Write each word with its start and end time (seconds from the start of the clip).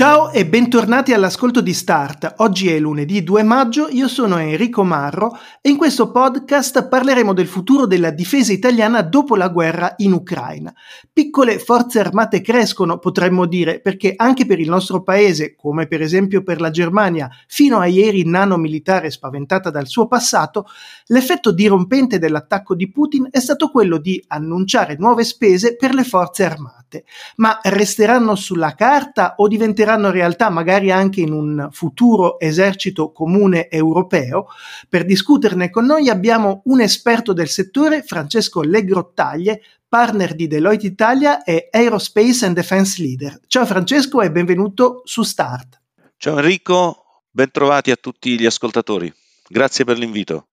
Ciao 0.00 0.30
e 0.30 0.46
bentornati 0.46 1.12
all'ascolto 1.12 1.60
di 1.60 1.74
Start. 1.74 2.36
Oggi 2.38 2.72
è 2.72 2.78
lunedì 2.78 3.22
2 3.22 3.42
maggio, 3.42 3.86
io 3.90 4.08
sono 4.08 4.38
Enrico 4.38 4.82
Marro 4.82 5.36
e 5.60 5.68
in 5.68 5.76
questo 5.76 6.10
podcast 6.10 6.88
parleremo 6.88 7.34
del 7.34 7.46
futuro 7.46 7.84
della 7.84 8.08
difesa 8.08 8.50
italiana 8.50 9.02
dopo 9.02 9.36
la 9.36 9.50
guerra 9.50 9.92
in 9.98 10.14
Ucraina. 10.14 10.72
Piccole 11.12 11.58
forze 11.58 12.00
armate 12.00 12.40
crescono, 12.40 12.96
potremmo 12.96 13.44
dire, 13.44 13.82
perché 13.82 14.14
anche 14.16 14.46
per 14.46 14.58
il 14.58 14.70
nostro 14.70 15.02
paese, 15.02 15.54
come 15.54 15.86
per 15.86 16.00
esempio 16.00 16.42
per 16.42 16.62
la 16.62 16.70
Germania, 16.70 17.28
fino 17.46 17.78
a 17.78 17.84
ieri 17.84 18.24
nano 18.24 18.56
militare 18.56 19.10
spaventata 19.10 19.68
dal 19.68 19.86
suo 19.86 20.08
passato, 20.08 20.64
l'effetto 21.08 21.52
dirompente 21.52 22.18
dell'attacco 22.18 22.74
di 22.74 22.90
Putin 22.90 23.28
è 23.30 23.38
stato 23.38 23.68
quello 23.68 23.98
di 23.98 24.24
annunciare 24.28 24.96
nuove 24.98 25.24
spese 25.24 25.76
per 25.76 25.92
le 25.92 26.04
forze 26.04 26.46
armate. 26.46 27.04
Ma 27.36 27.60
resteranno 27.62 28.34
sulla 28.34 28.74
carta 28.74 29.34
o 29.36 29.46
diventeranno 29.46 29.88
diventeranno 29.90 30.10
realtà 30.10 30.50
magari 30.50 30.90
anche 30.90 31.20
in 31.20 31.32
un 31.32 31.68
futuro 31.72 32.38
esercito 32.38 33.10
comune 33.10 33.68
europeo. 33.68 34.46
Per 34.88 35.04
discuterne 35.04 35.70
con 35.70 35.84
noi 35.86 36.08
abbiamo 36.08 36.62
un 36.66 36.80
esperto 36.80 37.32
del 37.32 37.48
settore, 37.48 38.02
Francesco 38.02 38.62
Legrottaglie, 38.62 39.62
partner 39.88 40.34
di 40.34 40.46
Deloitte 40.46 40.86
Italia 40.86 41.42
e 41.42 41.68
Aerospace 41.70 42.46
and 42.46 42.54
Defense 42.54 43.02
Leader. 43.02 43.40
Ciao 43.46 43.66
Francesco 43.66 44.20
e 44.20 44.30
benvenuto 44.30 45.02
su 45.04 45.22
Start. 45.22 45.80
Ciao 46.16 46.36
Enrico, 46.36 47.22
bentrovati 47.30 47.90
a 47.90 47.96
tutti 47.96 48.38
gli 48.38 48.46
ascoltatori. 48.46 49.12
Grazie 49.48 49.84
per 49.84 49.98
l'invito. 49.98 50.49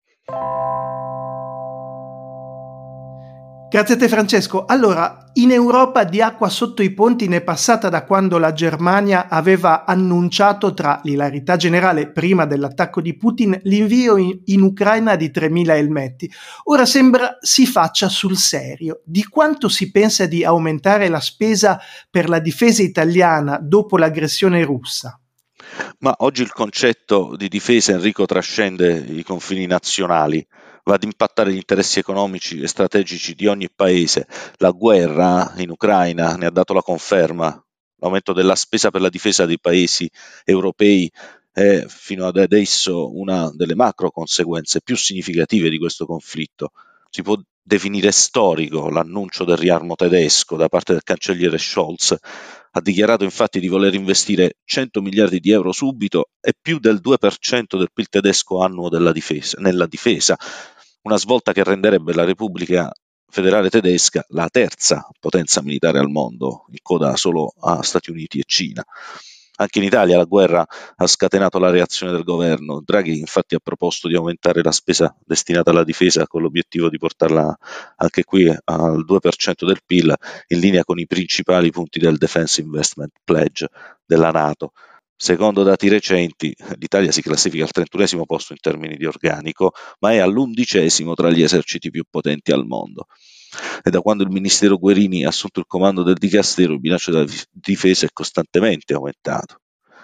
Grazie 3.75 3.95
a 3.95 3.97
te 3.97 4.07
Francesco. 4.07 4.63
Allora, 4.63 5.31
in 5.33 5.51
Europa 5.51 6.05
di 6.05 6.21
acqua 6.21 6.47
sotto 6.47 6.81
i 6.81 6.93
ponti 6.93 7.27
ne 7.27 7.35
è 7.35 7.41
passata 7.41 7.89
da 7.89 8.05
quando 8.05 8.37
la 8.37 8.53
Germania 8.53 9.27
aveva 9.27 9.83
annunciato 9.83 10.73
tra 10.73 11.01
l'ilarità 11.03 11.57
generale 11.57 12.09
prima 12.09 12.45
dell'attacco 12.45 13.01
di 13.01 13.17
Putin 13.17 13.59
l'invio 13.63 14.15
in, 14.15 14.39
in 14.45 14.61
Ucraina 14.61 15.17
di 15.17 15.27
3.000 15.27 15.71
elmetti. 15.71 16.31
Ora 16.63 16.85
sembra 16.85 17.35
si 17.41 17.65
faccia 17.67 18.07
sul 18.07 18.37
serio. 18.37 19.01
Di 19.03 19.25
quanto 19.25 19.67
si 19.67 19.91
pensa 19.91 20.25
di 20.25 20.45
aumentare 20.45 21.09
la 21.09 21.19
spesa 21.19 21.77
per 22.09 22.29
la 22.29 22.39
difesa 22.39 22.81
italiana 22.81 23.59
dopo 23.61 23.97
l'aggressione 23.97 24.63
russa? 24.63 25.19
Ma 25.99 26.15
oggi 26.19 26.43
il 26.43 26.53
concetto 26.53 27.35
di 27.35 27.49
difesa, 27.49 27.91
Enrico, 27.91 28.25
trascende 28.25 28.95
i 28.95 29.23
confini 29.23 29.65
nazionali 29.65 30.47
va 30.85 30.93
ad 30.93 31.03
impattare 31.03 31.51
gli 31.51 31.57
interessi 31.57 31.99
economici 31.99 32.61
e 32.61 32.67
strategici 32.67 33.33
di 33.33 33.47
ogni 33.47 33.69
paese. 33.69 34.27
La 34.57 34.69
guerra 34.69 35.53
in 35.57 35.71
Ucraina 35.71 36.35
ne 36.35 36.45
ha 36.45 36.51
dato 36.51 36.73
la 36.73 36.81
conferma. 36.81 37.59
L'aumento 37.97 38.33
della 38.33 38.55
spesa 38.55 38.91
per 38.91 39.01
la 39.01 39.09
difesa 39.09 39.45
dei 39.45 39.59
paesi 39.59 40.09
europei 40.43 41.11
è 41.51 41.85
fino 41.87 42.27
ad 42.27 42.37
adesso 42.37 43.17
una 43.17 43.49
delle 43.53 43.75
macro 43.75 44.11
conseguenze 44.11 44.81
più 44.81 44.95
significative 44.95 45.69
di 45.69 45.79
questo 45.79 46.05
conflitto. 46.05 46.71
Si 47.09 47.23
può 47.23 47.35
definire 47.67 48.11
storico 48.11 48.89
l'annuncio 48.89 49.43
del 49.43 49.57
riarmo 49.57 49.95
tedesco 49.95 50.55
da 50.55 50.67
parte 50.67 50.91
del 50.91 51.01
cancelliere 51.01 51.57
Scholz. 51.57 52.15
Ha 52.71 52.81
dichiarato 52.81 53.23
infatti 53.23 53.59
di 53.59 53.69
voler 53.69 53.95
investire 53.95 54.57
100 54.65 55.01
miliardi 55.01 55.39
di 55.39 55.49
euro 55.49 55.71
subito 55.71 56.29
e 56.41 56.53
più 56.59 56.77
del 56.77 56.99
2% 57.01 57.77
del 57.77 57.89
PIL 57.91 58.09
tedesco 58.09 58.61
annuo 58.61 58.89
difesa, 59.11 59.57
nella 59.61 59.87
difesa, 59.87 60.37
una 61.05 61.17
svolta 61.17 61.53
che 61.53 61.63
renderebbe 61.63 62.13
la 62.13 62.23
Repubblica 62.23 62.91
federale 63.29 63.69
tedesca 63.69 64.23
la 64.29 64.47
terza 64.49 65.07
potenza 65.19 65.61
militare 65.61 65.99
al 65.99 66.09
mondo, 66.09 66.65
in 66.69 66.77
coda 66.81 67.15
solo 67.15 67.53
a 67.59 67.83
Stati 67.83 68.09
Uniti 68.09 68.39
e 68.39 68.43
Cina. 68.45 68.83
Anche 69.57 69.79
in 69.79 69.85
Italia 69.85 70.17
la 70.17 70.25
guerra 70.25 70.65
ha 70.95 71.07
scatenato 71.07 71.59
la 71.59 71.69
reazione 71.69 72.11
del 72.11 72.23
governo. 72.23 72.81
Draghi 72.83 73.19
infatti 73.19 73.55
ha 73.55 73.59
proposto 73.63 74.07
di 74.07 74.15
aumentare 74.15 74.61
la 74.63 74.71
spesa 74.71 75.15
destinata 75.23 75.69
alla 75.69 75.83
difesa 75.83 76.27
con 76.27 76.41
l'obiettivo 76.41 76.89
di 76.89 76.97
portarla 76.97 77.55
anche 77.97 78.23
qui 78.23 78.49
al 78.49 79.05
2% 79.05 79.65
del 79.65 79.79
PIL, 79.85 80.13
in 80.47 80.59
linea 80.59 80.83
con 80.83 80.99
i 80.99 81.05
principali 81.05 81.71
punti 81.71 81.99
del 81.99 82.17
Defense 82.17 82.61
Investment 82.61 83.13
Pledge 83.23 83.67
della 84.05 84.31
Nato. 84.31 84.71
Secondo 85.17 85.63
dati 85.63 85.87
recenti, 85.87 86.53
l'Italia 86.77 87.11
si 87.11 87.21
classifica 87.21 87.63
al 87.63 87.71
31 87.71 88.25
posto 88.25 88.51
in 88.51 88.59
termini 88.59 88.97
di 88.97 89.05
organico, 89.05 89.71
ma 89.99 90.11
è 90.11 90.17
all'undicesimo 90.17 91.13
tra 91.13 91.29
gli 91.29 91.41
eserciti 91.41 91.89
più 91.89 92.03
potenti 92.09 92.51
al 92.51 92.65
mondo. 92.65 93.05
E 93.81 93.89
da 93.89 94.01
quando 94.01 94.23
il 94.23 94.29
ministero 94.29 94.77
Guerini 94.77 95.23
ha 95.23 95.29
assunto 95.29 95.61
il 95.61 95.65
comando 95.67 96.03
del 96.03 96.15
Dicastero, 96.15 96.73
il 96.73 96.81
bilancio 96.81 97.11
della 97.11 97.25
difesa 97.49 98.05
è 98.05 98.09
costantemente 98.11 98.93
aumentato. 98.93 99.61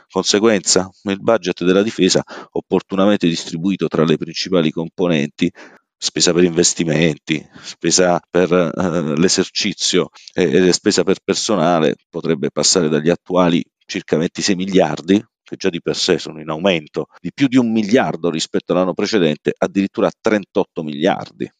Conseguenza, 0.09 0.89
il 1.03 1.21
budget 1.21 1.63
della 1.65 1.83
difesa, 1.83 2.23
opportunamente 2.51 3.27
distribuito 3.27 3.87
tra 3.87 4.05
le 4.05 4.17
principali 4.17 4.71
componenti, 4.71 5.51
spesa 5.97 6.33
per 6.33 6.43
investimenti, 6.43 7.45
spesa 7.61 8.19
per 8.29 8.51
eh, 8.51 9.17
l'esercizio 9.17 10.09
e 10.33 10.71
spesa 10.73 11.03
per 11.03 11.19
personale, 11.23 11.95
potrebbe 12.09 12.49
passare 12.49 12.89
dagli 12.89 13.09
attuali 13.09 13.63
circa 13.91 14.15
26 14.15 14.55
miliardi, 14.55 15.21
che 15.43 15.55
già 15.57 15.69
di 15.69 15.81
per 15.81 15.97
sé 15.97 16.17
sono 16.17 16.39
in 16.39 16.47
aumento 16.47 17.07
di 17.19 17.31
più 17.33 17.47
di 17.49 17.57
un 17.57 17.69
miliardo 17.73 18.29
rispetto 18.29 18.71
all'anno 18.71 18.93
precedente, 18.93 19.53
addirittura 19.57 20.07
a 20.07 20.11
38 20.17 20.81
miliardi. 20.81 21.51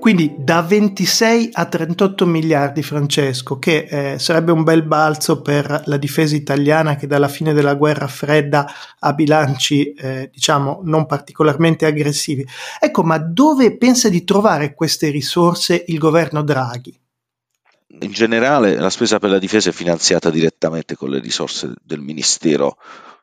Quindi 0.00 0.34
da 0.38 0.62
26 0.62 1.50
a 1.52 1.66
38 1.66 2.24
miliardi, 2.24 2.82
Francesco, 2.82 3.58
che 3.58 4.14
eh, 4.14 4.18
sarebbe 4.18 4.50
un 4.50 4.62
bel 4.62 4.82
balzo 4.82 5.42
per 5.42 5.82
la 5.84 5.98
difesa 5.98 6.34
italiana 6.34 6.96
che 6.96 7.06
dalla 7.06 7.28
fine 7.28 7.52
della 7.52 7.74
guerra 7.74 8.08
fredda 8.08 8.66
ha 8.98 9.12
bilanci, 9.12 9.92
eh, 9.92 10.30
diciamo, 10.32 10.80
non 10.84 11.04
particolarmente 11.04 11.84
aggressivi. 11.84 12.46
Ecco, 12.80 13.02
ma 13.02 13.18
dove 13.18 13.76
pensa 13.76 14.08
di 14.08 14.24
trovare 14.24 14.72
queste 14.72 15.10
risorse 15.10 15.84
il 15.88 15.98
governo 15.98 16.42
Draghi? 16.42 16.98
In 18.00 18.10
generale 18.10 18.76
la 18.76 18.88
spesa 18.88 19.18
per 19.18 19.28
la 19.28 19.38
difesa 19.38 19.68
è 19.68 19.72
finanziata 19.74 20.30
direttamente 20.30 20.96
con 20.96 21.10
le 21.10 21.18
risorse 21.18 21.74
del 21.84 22.00
Ministero 22.00 22.78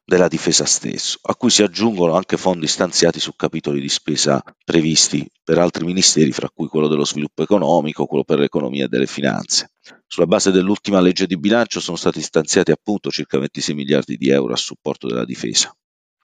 della 0.08 0.30
difesa 0.30 0.64
stesso, 0.64 1.20
a 1.24 1.36
cui 1.36 1.50
si 1.50 1.64
aggiungono 1.64 2.16
anche 2.16 2.38
fondi 2.38 2.66
stanziati 2.66 3.20
su 3.20 3.36
capitoli 3.36 3.82
di 3.82 3.90
spesa 3.90 4.42
previsti 4.64 5.30
per 5.44 5.58
altri 5.58 5.84
ministeri, 5.84 6.32
fra 6.32 6.50
cui 6.50 6.70
quello 6.70 6.88
dello 6.88 7.04
sviluppo 7.04 7.44
economico, 7.44 8.06
quello 8.06 8.24
per 8.24 8.40
l'economia 8.40 8.86
e 8.86 8.88
delle 8.88 9.06
finanze. 9.06 9.74
Sulla 10.08 10.26
base 10.26 10.52
dell'ultima 10.52 11.02
legge 11.02 11.28
di 11.28 11.38
bilancio 11.38 11.82
sono 11.82 11.98
stati 11.98 12.22
stanziati 12.22 12.72
appunto 12.72 13.10
circa 13.10 13.38
26 13.38 13.76
miliardi 13.76 14.16
di 14.16 14.30
euro 14.30 14.54
a 14.54 14.58
supporto 14.58 15.08
della 15.08 15.26
difesa 15.26 15.76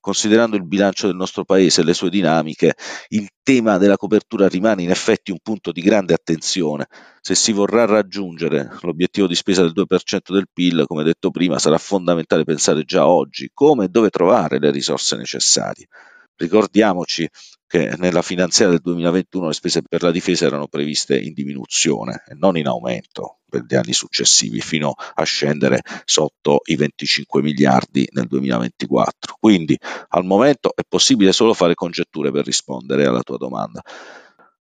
considerando 0.04 0.58
il 0.58 0.66
bilancio 0.66 1.08
del 1.08 1.16
nostro 1.16 1.46
paese 1.46 1.80
e 1.80 1.86
le 1.86 1.94
sue 1.94 2.10
dinamiche, 2.10 2.74
il 3.08 3.30
tema 3.42 3.78
della 3.78 3.96
copertura 3.96 4.50
rimane 4.50 4.84
in 4.84 4.90
effetti 4.90 5.32
un 5.32 5.38
punto 5.42 5.72
di 5.72 5.80
grande 5.80 6.14
attenzione. 6.14 6.88
Se 7.22 7.36
si 7.36 7.54
vorrà 7.54 7.86
raggiungere 7.86 8.70
l'obiettivo 8.82 9.28
di 9.28 9.36
spesa 9.36 9.62
del 9.62 9.72
2% 9.74 10.34
del 10.34 10.50
PIL, 10.52 10.84
come 10.88 11.04
detto 11.04 11.32
prima, 11.32 11.58
sarà 11.58 11.78
fondamentale 11.78 12.44
pensare 12.44 12.84
già 12.84 13.08
oggi 13.08 13.50
come 13.54 13.86
e 13.86 13.88
dove 13.88 14.10
trovare 14.10 14.60
le 14.60 14.72
risorse 14.72 15.16
necessarie. 15.16 15.88
Ricordiamoci 16.36 17.30
che 17.68 17.96
nella 17.98 18.22
finanziaria 18.22 18.74
del 18.76 18.84
2021 18.84 19.48
le 19.48 19.54
spese 19.54 19.82
per 19.82 20.04
la 20.04 20.12
difesa 20.12 20.46
erano 20.46 20.68
previste 20.68 21.18
in 21.18 21.34
diminuzione 21.34 22.24
e 22.28 22.36
non 22.36 22.58
in 22.58 22.68
aumento 22.68 23.40
per 23.50 23.66
gli 23.68 23.76
anni 23.76 23.94
successivi, 23.94 24.62
fino 24.62 24.94
a 24.96 25.24
scendere 25.24 25.82
sotto 26.06 26.62
i 26.66 26.76
25 26.76 27.42
miliardi 27.42 28.08
nel 28.12 28.28
2024. 28.28 29.38
Quindi 29.40 29.78
al 30.10 30.26
momento 30.26 30.72
è 30.76 30.82
possibile 30.88 31.32
solo 31.32 31.54
fare 31.54 31.76
congetture 31.76 32.32
per 32.32 32.46
rispondere 32.46 33.06
alla 33.06 33.22
tua 33.22 33.38
domanda. 33.38 33.82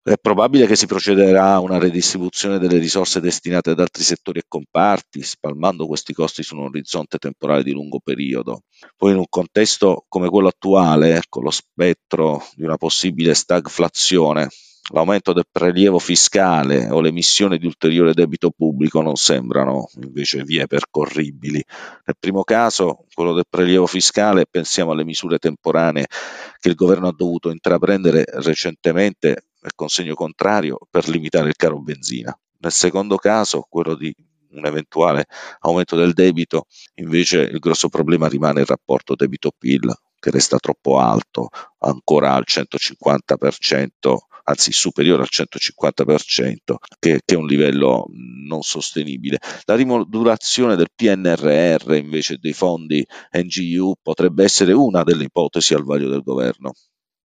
È 0.08 0.16
probabile 0.22 0.68
che 0.68 0.78
si 0.78 0.86
procederà 0.86 1.56
a 1.56 1.60
una 1.60 1.80
redistribuzione 1.80 2.60
delle 2.60 2.78
risorse 2.78 3.20
destinate 3.20 3.72
ad 3.72 3.82
altri 3.82 4.04
settori 4.04 4.40
e 4.40 4.46
comparti, 4.48 5.22
spalmando 5.22 5.86
questi 5.86 6.14
costi 6.14 6.44
su 6.44 6.56
un 6.56 6.64
orizzonte 6.64 7.18
temporale 7.18 7.62
di 7.62 7.74
lungo 7.74 8.00
periodo. 8.02 8.62
Poi 8.96 9.12
in 9.12 9.18
un 9.18 9.26
contesto 9.28 10.06
come 10.08 10.30
quello 10.30 10.48
attuale, 10.48 11.24
con 11.28 11.44
lo 11.44 11.52
spettro 11.52 12.42
di 12.56 12.64
una 12.64 12.78
possibile 12.78 13.34
stagflazione, 13.34 14.48
l'aumento 14.94 15.34
del 15.34 15.44
prelievo 15.52 16.00
fiscale 16.00 16.90
o 16.90 17.02
l'emissione 17.02 17.58
di 17.58 17.66
ulteriore 17.66 18.14
debito 18.14 18.50
pubblico 18.56 19.02
non 19.02 19.18
sembrano 19.18 19.90
invece 20.02 20.44
vie 20.44 20.68
percorribili. 20.68 21.62
Nel 22.06 22.16
primo 22.18 22.46
caso, 22.46 23.08
quello 23.14 23.34
del 23.34 23.44
prelievo 23.50 23.88
fiscale, 23.88 24.46
pensiamo 24.50 24.92
alle 24.92 25.04
misure 25.04 25.38
temporanee 25.38 26.06
che 26.60 26.70
il 26.70 26.76
governo 26.76 27.10
ha 27.10 27.14
dovuto 27.14 27.52
intraprendere 27.52 28.24
recentemente 28.26 29.47
e 29.62 29.70
con 29.76 29.90
segno 29.90 30.16
contrario 30.16 30.80
per 30.90 31.08
limitare 31.08 31.50
il 31.50 31.56
caro 31.56 31.80
benzina. 31.80 32.38
Nel 32.60 32.72
secondo 32.72 33.18
caso, 33.18 33.66
quello 33.70 33.96
di 33.96 34.14
un 34.52 34.66
eventuale 34.66 35.26
aumento 35.60 35.96
del 35.96 36.14
debito, 36.14 36.66
invece 36.96 37.42
il 37.42 37.60
grosso 37.60 37.90
problema 37.90 38.28
rimane 38.28 38.62
il 38.62 38.66
rapporto 38.66 39.16
debito-PIL 39.16 39.94
che 40.20 40.32
resta 40.32 40.58
troppo 40.58 40.98
alto, 41.00 41.50
ancora 41.80 42.34
al 42.34 42.44
150%, 42.48 44.18
anzi 44.46 44.72
superiore 44.72 45.22
al 45.22 45.30
150%, 45.32 46.58
che, 47.00 47.22
che, 47.24 47.36
è 47.36 47.38
un 47.38 47.46
livello 47.46 48.08
non 48.48 48.62
sostenibile. 48.62 49.40
La 49.66 49.76
rimodulazione 49.76 50.76
del 50.76 50.90
PNRR 50.96 51.94
invece 51.96 52.38
dei 52.40 52.54
fondi 52.54 53.06
NGU 53.32 53.96
potrebbe 54.02 54.44
essere 54.44 54.74
una 54.74 55.04
delle 55.04 55.26
ipotesi 55.26 55.74
al 55.74 55.84
vaglio 55.84 56.10
del 56.10 56.24
governo 56.24 56.74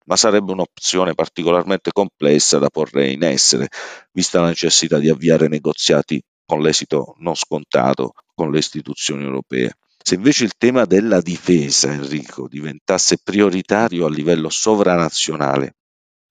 ma 0.06 0.16
sarebbe 0.16 0.52
un'opzione 0.52 1.14
particolarmente 1.14 1.92
complessa 1.92 2.60
da 2.60 2.70
porre 2.70 3.12
in 3.12 3.24
essere, 3.24 3.68
vista 4.12 4.42
la 4.42 4.48
necessità 4.48 5.00
di 5.00 5.10
avviare 5.10 5.48
negoziati 5.48 6.22
con 6.46 6.62
l'esito 6.62 7.16
non 7.20 7.36
scontato 7.36 8.14
con 8.34 8.52
le 8.52 8.60
istituzioni 8.60 9.24
europee. 9.24 9.78
Se 10.06 10.16
invece 10.16 10.44
il 10.44 10.54
tema 10.58 10.84
della 10.86 11.22
difesa, 11.22 11.92
Enrico, 11.92 12.48
diventasse 12.50 13.20
prioritario 13.24 14.06
a 14.06 14.10
livello 14.10 14.50
sovranazionale 14.50 15.76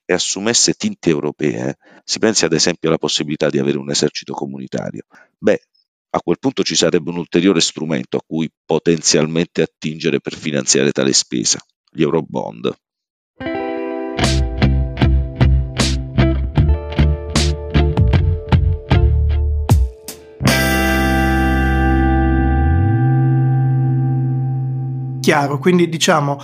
e 0.05 0.13
assumesse 0.13 0.75
tinte 0.75 1.09
europee, 1.09 1.79
si 2.05 2.19
pensi 2.19 2.45
ad 2.45 2.53
esempio 2.53 2.89
alla 2.91 2.99
possibilità 2.99 3.49
di 3.49 3.59
avere 3.59 3.79
un 3.79 3.91
esercito 3.91 4.35
comunitario, 4.35 5.05
beh, 5.39 5.63
a 6.15 6.21
quel 6.21 6.39
punto 6.39 6.63
ci 6.63 6.75
sarebbe 6.75 7.09
un 7.09 7.17
ulteriore 7.17 7.63
strumento 7.63 8.19
a 8.19 8.23
cui 8.27 8.51
potenzialmente 8.63 9.63
attingere 9.63 10.21
per 10.21 10.35
finanziare 10.35 10.93
tale 10.93 11.15
spesa, 11.15 11.59
gli 11.91 12.03
Eurobond. 12.03 12.71
Chiaro, 25.33 25.59
quindi 25.59 25.89
diciamo, 25.89 26.39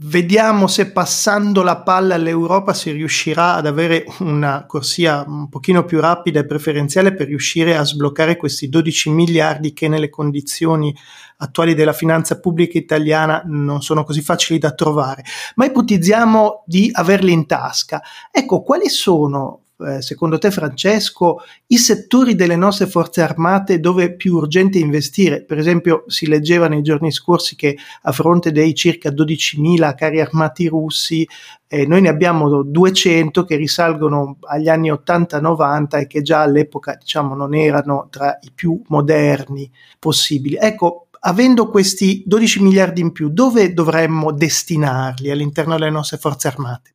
vediamo 0.00 0.66
se 0.66 0.92
passando 0.92 1.62
la 1.62 1.80
palla 1.80 2.16
all'Europa 2.16 2.74
si 2.74 2.90
riuscirà 2.90 3.54
ad 3.54 3.66
avere 3.66 4.04
una 4.18 4.66
corsia 4.66 5.24
un 5.26 5.48
pochino 5.48 5.86
più 5.86 5.98
rapida 5.98 6.40
e 6.40 6.44
preferenziale 6.44 7.14
per 7.14 7.28
riuscire 7.28 7.74
a 7.74 7.82
sbloccare 7.84 8.36
questi 8.36 8.68
12 8.68 9.08
miliardi 9.08 9.72
che 9.72 9.88
nelle 9.88 10.10
condizioni 10.10 10.94
attuali 11.38 11.72
della 11.72 11.94
finanza 11.94 12.38
pubblica 12.38 12.76
italiana 12.76 13.40
non 13.46 13.80
sono 13.80 14.04
così 14.04 14.20
facili 14.20 14.58
da 14.58 14.72
trovare. 14.72 15.24
Ma 15.54 15.64
ipotizziamo 15.64 16.64
di 16.66 16.90
averli 16.92 17.32
in 17.32 17.46
tasca. 17.46 18.02
Ecco, 18.30 18.60
quali 18.62 18.90
sono 18.90 19.63
secondo 19.98 20.38
te 20.38 20.50
Francesco, 20.50 21.38
i 21.66 21.78
settori 21.78 22.36
delle 22.36 22.54
nostre 22.54 22.86
forze 22.86 23.22
armate 23.22 23.80
dove 23.80 24.04
è 24.04 24.14
più 24.14 24.36
urgente 24.36 24.78
investire? 24.78 25.42
Per 25.42 25.58
esempio 25.58 26.04
si 26.06 26.26
leggeva 26.28 26.68
nei 26.68 26.82
giorni 26.82 27.10
scorsi 27.10 27.56
che 27.56 27.76
a 28.02 28.12
fronte 28.12 28.52
dei 28.52 28.74
circa 28.74 29.10
12.000 29.10 29.94
carri 29.94 30.20
armati 30.20 30.68
russi 30.68 31.26
eh, 31.66 31.86
noi 31.86 32.02
ne 32.02 32.08
abbiamo 32.08 32.62
200 32.62 33.44
che 33.44 33.56
risalgono 33.56 34.36
agli 34.42 34.68
anni 34.68 34.92
80-90 34.92 35.98
e 35.98 36.06
che 36.06 36.22
già 36.22 36.42
all'epoca 36.42 36.94
diciamo 36.94 37.34
non 37.34 37.52
erano 37.52 38.06
tra 38.10 38.38
i 38.42 38.52
più 38.54 38.80
moderni 38.88 39.68
possibili. 39.98 40.56
Ecco, 40.56 41.08
avendo 41.20 41.68
questi 41.68 42.22
12 42.24 42.62
miliardi 42.62 43.00
in 43.00 43.10
più, 43.10 43.28
dove 43.28 43.72
dovremmo 43.72 44.30
destinarli 44.30 45.30
all'interno 45.30 45.76
delle 45.76 45.90
nostre 45.90 46.18
forze 46.18 46.46
armate? 46.46 46.93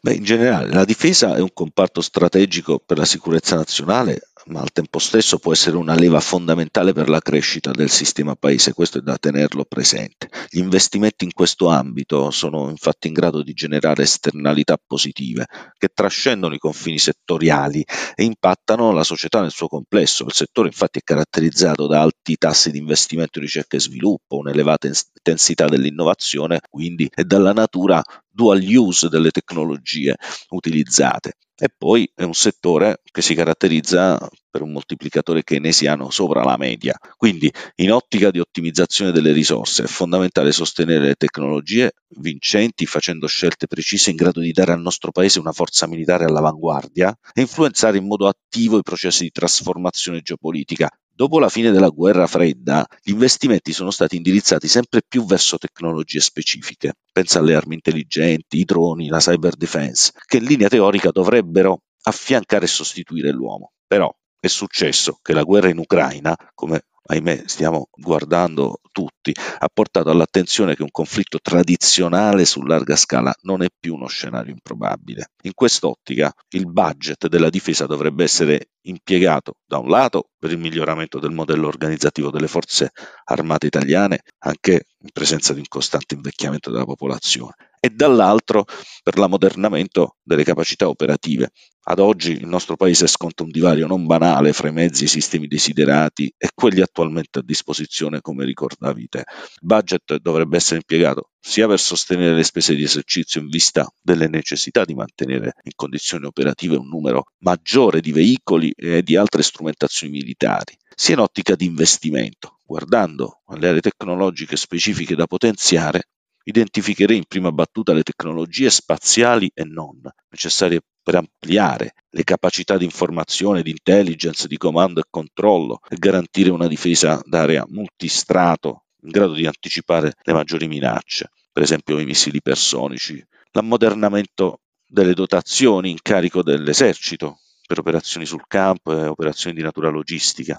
Beh, 0.00 0.14
in 0.14 0.22
generale, 0.22 0.72
la 0.72 0.84
difesa 0.84 1.34
è 1.34 1.40
un 1.40 1.52
comparto 1.52 2.00
strategico 2.00 2.78
per 2.78 2.98
la 2.98 3.04
sicurezza 3.04 3.56
nazionale 3.56 4.20
ma 4.48 4.60
al 4.60 4.72
tempo 4.72 4.98
stesso 4.98 5.38
può 5.38 5.52
essere 5.52 5.76
una 5.76 5.94
leva 5.94 6.20
fondamentale 6.20 6.92
per 6.92 7.08
la 7.08 7.20
crescita 7.20 7.70
del 7.70 7.90
sistema 7.90 8.34
paese, 8.34 8.72
questo 8.72 8.98
è 8.98 9.00
da 9.00 9.16
tenerlo 9.18 9.64
presente. 9.64 10.28
Gli 10.48 10.58
investimenti 10.58 11.24
in 11.24 11.32
questo 11.32 11.68
ambito 11.68 12.30
sono 12.30 12.70
infatti 12.70 13.08
in 13.08 13.12
grado 13.12 13.42
di 13.42 13.52
generare 13.52 14.02
esternalità 14.02 14.78
positive 14.84 15.46
che 15.76 15.88
trascendono 15.92 16.54
i 16.54 16.58
confini 16.58 16.98
settoriali 16.98 17.84
e 18.14 18.24
impattano 18.24 18.92
la 18.92 19.04
società 19.04 19.40
nel 19.40 19.50
suo 19.50 19.68
complesso. 19.68 20.24
Il 20.24 20.32
settore 20.32 20.68
infatti 20.68 21.00
è 21.00 21.02
caratterizzato 21.02 21.86
da 21.86 22.00
alti 22.00 22.36
tassi 22.36 22.70
di 22.70 22.78
investimento 22.78 23.38
in 23.38 23.44
ricerca 23.44 23.76
e 23.76 23.80
sviluppo, 23.80 24.38
un'elevata 24.38 24.86
intensità 24.86 25.66
dell'innovazione, 25.66 26.60
quindi 26.68 27.10
e 27.14 27.24
dalla 27.24 27.52
natura 27.52 28.02
dual 28.38 28.62
use 28.62 29.08
delle 29.08 29.32
tecnologie 29.32 30.14
utilizzate. 30.50 31.32
E 31.60 31.66
poi 31.76 32.08
è 32.14 32.22
un 32.22 32.34
settore 32.34 33.00
che 33.10 33.20
si 33.20 33.34
caratterizza 33.34 34.16
per 34.48 34.62
un 34.62 34.70
moltiplicatore 34.70 35.42
keynesiano 35.42 36.08
sopra 36.10 36.44
la 36.44 36.56
media. 36.56 36.96
Quindi, 37.16 37.52
in 37.76 37.90
ottica 37.90 38.30
di 38.30 38.38
ottimizzazione 38.38 39.10
delle 39.10 39.32
risorse, 39.32 39.82
è 39.82 39.86
fondamentale 39.88 40.52
sostenere 40.52 41.06
le 41.06 41.14
tecnologie 41.14 41.94
vincenti 42.20 42.86
facendo 42.86 43.26
scelte 43.26 43.66
precise 43.66 44.10
in 44.10 44.16
grado 44.16 44.38
di 44.38 44.52
dare 44.52 44.70
al 44.70 44.80
nostro 44.80 45.10
paese 45.10 45.40
una 45.40 45.50
forza 45.50 45.88
militare 45.88 46.24
all'avanguardia 46.24 47.12
e 47.34 47.40
influenzare 47.40 47.98
in 47.98 48.06
modo 48.06 48.28
attivo 48.28 48.78
i 48.78 48.82
processi 48.82 49.24
di 49.24 49.30
trasformazione 49.30 50.20
geopolitica, 50.20 50.88
Dopo 51.18 51.40
la 51.40 51.48
fine 51.48 51.72
della 51.72 51.88
guerra 51.88 52.28
fredda, 52.28 52.86
gli 53.02 53.10
investimenti 53.10 53.72
sono 53.72 53.90
stati 53.90 54.14
indirizzati 54.14 54.68
sempre 54.68 55.00
più 55.02 55.24
verso 55.24 55.58
tecnologie 55.58 56.20
specifiche. 56.20 56.92
Pensa 57.10 57.40
alle 57.40 57.56
armi 57.56 57.74
intelligenti, 57.74 58.60
i 58.60 58.64
droni, 58.64 59.08
la 59.08 59.18
cyber 59.18 59.56
defense, 59.56 60.12
che 60.26 60.36
in 60.36 60.44
linea 60.44 60.68
teorica 60.68 61.10
dovrebbero 61.10 61.80
affiancare 62.02 62.66
e 62.66 62.68
sostituire 62.68 63.32
l'uomo. 63.32 63.72
Però 63.84 64.08
è 64.38 64.46
successo 64.46 65.18
che 65.20 65.32
la 65.32 65.42
guerra 65.42 65.70
in 65.70 65.78
Ucraina, 65.78 66.36
come 66.54 66.84
ahimè 67.10 67.44
stiamo 67.46 67.88
guardando 67.94 68.80
tutti, 68.92 69.32
ha 69.58 69.68
portato 69.72 70.10
all'attenzione 70.10 70.74
che 70.74 70.82
un 70.82 70.90
conflitto 70.90 71.38
tradizionale 71.40 72.44
su 72.44 72.62
larga 72.62 72.96
scala 72.96 73.34
non 73.42 73.62
è 73.62 73.68
più 73.78 73.94
uno 73.94 74.06
scenario 74.06 74.52
improbabile. 74.52 75.30
In 75.42 75.52
quest'ottica 75.54 76.32
il 76.50 76.70
budget 76.70 77.28
della 77.28 77.50
difesa 77.50 77.86
dovrebbe 77.86 78.24
essere 78.24 78.70
impiegato 78.82 79.54
da 79.64 79.78
un 79.78 79.88
lato 79.88 80.30
per 80.38 80.50
il 80.50 80.58
miglioramento 80.58 81.18
del 81.18 81.32
modello 81.32 81.66
organizzativo 81.66 82.30
delle 82.30 82.48
forze 82.48 82.90
armate 83.24 83.66
italiane, 83.66 84.20
anche 84.38 84.84
in 85.00 85.10
presenza 85.12 85.52
di 85.52 85.60
un 85.60 85.68
costante 85.68 86.14
invecchiamento 86.14 86.70
della 86.70 86.84
popolazione, 86.84 87.54
e 87.80 87.90
dall'altro 87.90 88.64
per 89.02 89.18
l'ammodernamento 89.18 90.16
delle 90.22 90.44
capacità 90.44 90.88
operative. 90.88 91.50
Ad 91.90 92.00
oggi 92.00 92.32
il 92.32 92.46
nostro 92.46 92.76
paese 92.76 93.06
sconta 93.06 93.44
un 93.44 93.50
divario 93.50 93.86
non 93.86 94.04
banale 94.04 94.52
fra 94.52 94.68
i 94.68 94.72
mezzi 94.72 95.04
e 95.04 95.06
i 95.06 95.08
sistemi 95.08 95.46
desiderati 95.46 96.30
e 96.36 96.50
quelli 96.54 96.82
attualmente 96.82 97.38
a 97.38 97.42
disposizione, 97.42 98.20
come 98.20 98.44
ricordavi 98.44 99.08
te. 99.08 99.20
Il 99.20 99.58
budget 99.62 100.18
dovrebbe 100.18 100.56
essere 100.58 100.80
impiegato 100.80 101.30
sia 101.40 101.66
per 101.66 101.80
sostenere 101.80 102.34
le 102.34 102.44
spese 102.44 102.74
di 102.74 102.82
esercizio 102.82 103.40
in 103.40 103.48
vista 103.48 103.90
delle 104.02 104.28
necessità 104.28 104.84
di 104.84 104.94
mantenere 104.94 105.54
in 105.62 105.72
condizioni 105.74 106.26
operative 106.26 106.76
un 106.76 106.88
numero 106.88 107.24
maggiore 107.38 108.02
di 108.02 108.12
veicoli 108.12 108.70
e 108.76 109.02
di 109.02 109.16
altre 109.16 109.42
strumentazioni 109.42 110.12
militari, 110.12 110.76
sia 110.94 111.14
in 111.14 111.20
ottica 111.20 111.54
di 111.54 111.64
investimento, 111.64 112.58
guardando 112.66 113.40
alle 113.46 113.68
aree 113.68 113.80
tecnologiche 113.80 114.56
specifiche 114.56 115.14
da 115.14 115.26
potenziare 115.26 116.08
identificherei 116.48 117.18
in 117.18 117.26
prima 117.28 117.52
battuta 117.52 117.92
le 117.92 118.02
tecnologie 118.02 118.70
spaziali 118.70 119.50
e 119.52 119.64
non, 119.64 120.00
necessarie 120.30 120.80
per 121.02 121.16
ampliare 121.16 121.92
le 122.10 122.24
capacità 122.24 122.78
di 122.78 122.84
informazione, 122.84 123.62
di 123.62 123.70
intelligence, 123.70 124.48
di 124.48 124.56
comando 124.56 125.00
e 125.00 125.04
controllo 125.10 125.80
e 125.88 125.96
garantire 125.96 126.50
una 126.50 126.66
difesa 126.66 127.20
d'area 127.24 127.66
multistrato 127.68 128.84
in 129.02 129.10
grado 129.10 129.34
di 129.34 129.46
anticipare 129.46 130.14
le 130.22 130.32
maggiori 130.32 130.66
minacce, 130.68 131.30
per 131.52 131.62
esempio 131.62 131.98
i 131.98 132.06
missili 132.06 132.38
ipersonici, 132.38 133.22
l'ammodernamento 133.52 134.60
delle 134.86 135.12
dotazioni 135.12 135.90
in 135.90 135.98
carico 136.00 136.42
dell'esercito 136.42 137.40
per 137.66 137.78
operazioni 137.78 138.24
sul 138.24 138.46
campo 138.48 138.92
e 138.92 139.06
operazioni 139.06 139.54
di 139.54 139.62
natura 139.62 139.90
logistica, 139.90 140.58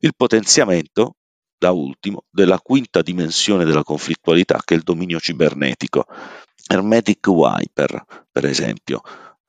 il 0.00 0.14
potenziamento 0.16 1.14
da 1.58 1.72
ultimo, 1.72 2.24
della 2.30 2.60
quinta 2.60 3.02
dimensione 3.02 3.64
della 3.64 3.82
conflittualità 3.82 4.60
che 4.64 4.74
è 4.74 4.76
il 4.76 4.82
dominio 4.82 5.18
cibernetico. 5.18 6.06
Hermetic 6.66 7.26
Wiper, 7.26 8.04
per 8.30 8.44
esempio, 8.44 9.00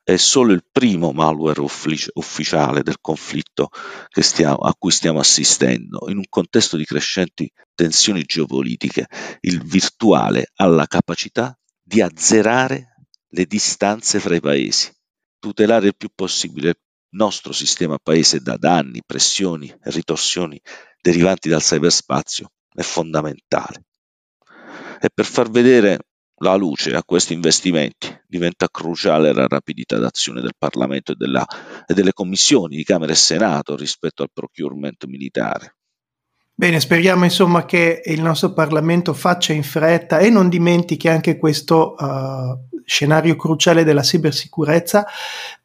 è 0.02 0.16
solo 0.16 0.52
il 0.52 0.64
primo 0.70 1.12
malware 1.12 1.60
uffic- 1.60 2.10
ufficiale 2.14 2.82
del 2.82 2.96
conflitto 3.00 3.68
stiamo, 4.10 4.56
a 4.56 4.74
cui 4.76 4.90
stiamo 4.90 5.20
assistendo. 5.20 6.08
In 6.08 6.16
un 6.16 6.24
contesto 6.28 6.76
di 6.76 6.84
crescenti 6.84 7.50
tensioni 7.74 8.22
geopolitiche, 8.22 9.06
il 9.40 9.62
virtuale 9.62 10.50
ha 10.56 10.66
la 10.66 10.86
capacità 10.86 11.56
di 11.80 12.00
azzerare 12.00 12.94
le 13.28 13.44
distanze 13.46 14.18
fra 14.18 14.34
i 14.34 14.40
paesi 14.40 14.92
tutelare 15.40 15.88
il 15.88 15.96
più 15.96 16.10
possibile 16.14 16.68
il 16.68 16.76
nostro 17.12 17.52
sistema 17.52 17.98
paese 17.98 18.40
da 18.40 18.56
danni, 18.56 19.02
pressioni 19.04 19.74
ritorsioni 19.80 20.60
derivanti 21.00 21.48
dal 21.48 21.60
cyberspazio 21.60 22.50
è 22.72 22.82
fondamentale. 22.82 23.84
E 25.00 25.08
per 25.12 25.24
far 25.24 25.50
vedere 25.50 25.98
la 26.42 26.54
luce 26.54 26.94
a 26.94 27.04
questi 27.04 27.32
investimenti 27.32 28.14
diventa 28.26 28.68
cruciale 28.70 29.32
la 29.32 29.46
rapidità 29.46 29.98
d'azione 29.98 30.40
del 30.40 30.54
Parlamento 30.56 31.12
e, 31.12 31.14
della, 31.16 31.46
e 31.86 31.92
delle 31.94 32.12
commissioni 32.12 32.76
di 32.76 32.84
Camera 32.84 33.12
e 33.12 33.16
Senato 33.16 33.76
rispetto 33.76 34.22
al 34.22 34.30
procurement 34.32 35.04
militare. 35.06 35.76
Bene, 36.54 36.78
speriamo 36.78 37.24
insomma 37.24 37.64
che 37.64 38.02
il 38.04 38.20
nostro 38.20 38.52
Parlamento 38.52 39.14
faccia 39.14 39.54
in 39.54 39.62
fretta 39.62 40.18
e 40.18 40.28
non 40.28 40.50
dimentichi 40.50 41.08
anche 41.08 41.38
questo 41.38 41.94
uh, 41.98 42.80
scenario 42.84 43.34
cruciale 43.36 43.82
della 43.82 44.02
cybersicurezza. 44.02 45.06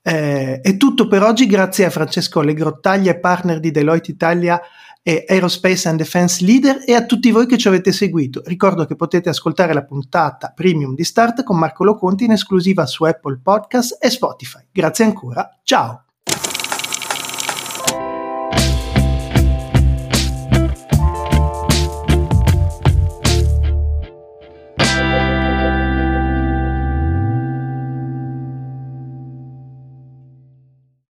Eh, 0.02 0.62
è 0.62 0.78
tutto 0.78 1.08
per 1.08 1.24
oggi, 1.24 1.48
grazie 1.48 1.84
a 1.84 1.90
Francesco 1.90 2.40
Allegrottaglia, 2.40 3.20
partner 3.20 3.60
di 3.60 3.72
Deloitte 3.72 4.12
Italia 4.12 4.62
e 5.08 5.24
Aerospace 5.28 5.88
and 5.88 6.00
Defense 6.00 6.44
Leader 6.44 6.82
e 6.84 6.96
a 6.96 7.06
tutti 7.06 7.30
voi 7.30 7.46
che 7.46 7.60
ci 7.60 7.68
avete 7.68 7.92
seguito. 7.92 8.42
Ricordo 8.44 8.86
che 8.86 8.96
potete 8.96 9.30
ascoltare 9.30 9.72
la 9.72 9.84
puntata 9.84 10.52
premium 10.56 10.96
di 10.96 11.04
Start 11.04 11.44
con 11.44 11.60
Marco 11.60 11.84
Loconti 11.84 12.24
in 12.24 12.32
esclusiva 12.32 12.88
su 12.88 13.04
Apple 13.04 13.40
Podcast 13.44 14.04
e 14.04 14.10
Spotify. 14.10 14.66
Grazie 14.72 15.06
ancora, 15.06 15.60
ciao! 15.62 16.05